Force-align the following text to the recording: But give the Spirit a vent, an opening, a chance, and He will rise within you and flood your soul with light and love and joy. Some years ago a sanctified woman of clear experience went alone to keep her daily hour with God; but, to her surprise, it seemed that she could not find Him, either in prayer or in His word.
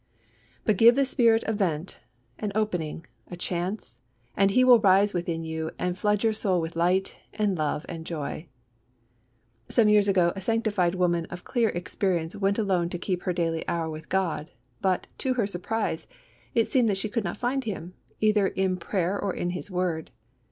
But 0.63 0.77
give 0.77 0.95
the 0.95 1.05
Spirit 1.05 1.43
a 1.45 1.53
vent, 1.53 1.99
an 2.39 2.51
opening, 2.55 3.05
a 3.29 3.37
chance, 3.37 3.97
and 4.35 4.49
He 4.49 4.63
will 4.63 4.79
rise 4.79 5.13
within 5.13 5.43
you 5.43 5.69
and 5.77 5.95
flood 5.95 6.23
your 6.23 6.33
soul 6.33 6.59
with 6.59 6.75
light 6.75 7.17
and 7.35 7.55
love 7.55 7.85
and 7.87 8.03
joy. 8.03 8.47
Some 9.69 9.89
years 9.89 10.07
ago 10.07 10.33
a 10.35 10.41
sanctified 10.41 10.95
woman 10.95 11.25
of 11.27 11.43
clear 11.43 11.69
experience 11.69 12.35
went 12.35 12.57
alone 12.57 12.89
to 12.89 12.97
keep 12.97 13.21
her 13.21 13.31
daily 13.31 13.63
hour 13.67 13.91
with 13.91 14.09
God; 14.09 14.49
but, 14.81 15.05
to 15.19 15.35
her 15.35 15.45
surprise, 15.45 16.07
it 16.55 16.65
seemed 16.71 16.89
that 16.89 16.97
she 16.97 17.07
could 17.07 17.23
not 17.23 17.37
find 17.37 17.65
Him, 17.65 17.93
either 18.19 18.47
in 18.47 18.77
prayer 18.77 19.21
or 19.21 19.35
in 19.35 19.51
His 19.51 19.69
word. 19.69 20.09